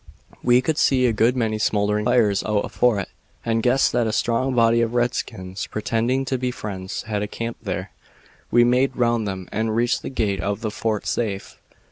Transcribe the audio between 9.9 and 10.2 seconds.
the